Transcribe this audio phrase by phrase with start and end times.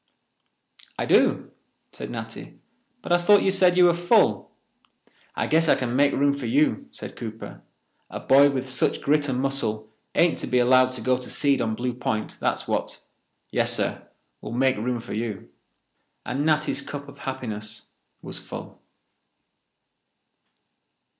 [0.97, 1.51] "I do,"
[1.91, 2.59] said Natty,
[3.03, 4.49] "but I thought you said you were full."
[5.35, 7.61] "I guess I can make room for you," said Cooper.
[8.09, 11.61] "A boy with such grit and muscle ain't to be allowed to go to seed
[11.61, 13.03] on Blue Point, that's what.
[13.53, 14.07] Yesser,
[14.41, 15.51] we'll make room for you."
[16.25, 17.89] And Natty's cup of happiness
[18.23, 18.81] was full.